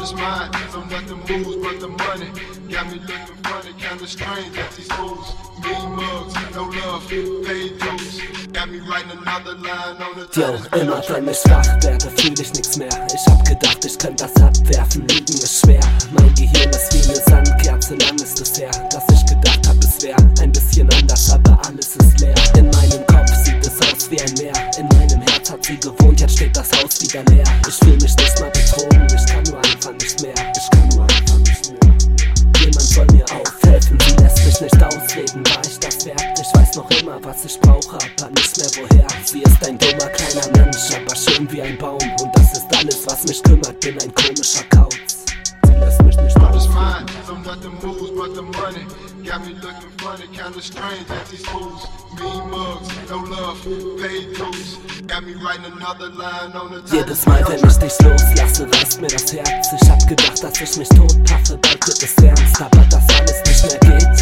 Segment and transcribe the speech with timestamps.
[0.00, 2.30] is mine, so nothing moves but the money.
[2.70, 5.34] Got me looking funny, kinda strange at these fools.
[5.62, 8.20] Mean mugs, no love, paid dues.
[8.52, 12.52] Got me writing another line on the Yo, immer wenn ich wach werde, fühl ich
[12.54, 12.90] nix mehr.
[13.14, 15.80] Ich hab gedacht, ich könnte das abwerfen, Lügen ist schwer.
[16.12, 20.02] Mein Gehirn ist wie eine Sandkerze, lang ist es her, dass ich gedacht hab, es
[20.02, 22.34] wär ein bisschen anders, aber alles ist leer.
[22.56, 24.52] In meinem Kopf sieht es aus wie ein Meer.
[24.78, 27.44] In meinem Herz hat sie gewohnt, jetzt steht das Haus wieder leer.
[27.68, 29.41] Ich fühl mich nicht mal betrogen, ich kann
[35.12, 36.40] ausreden, war ich das wert?
[36.40, 39.06] Ich weiß noch immer, was ich brauche, aber nicht mehr woher.
[39.24, 41.98] Sie ist ein dummer kleiner Mensch, aber schön wie ein Baum.
[42.20, 44.94] Und das ist alles, was mich kümmert, bin ein komischer Kauz.
[45.66, 47.06] Sie lässt mich nicht ausreden.
[47.26, 48.84] so nothing moves but the money.
[49.24, 51.86] Got me looking funny, kinda strange at these fools.
[52.18, 53.62] Mean mugs, no love,
[54.00, 54.78] paid dues.
[55.06, 59.08] Got me writing another line on the Jedes Mal, wenn ich dich loslasse, reißt mir
[59.08, 59.68] das Herz.
[59.80, 62.60] Ich hab gedacht, dass ich mich tot paffe, bald wird es ernst.
[62.60, 64.21] Aber dass alles nicht mehr geht,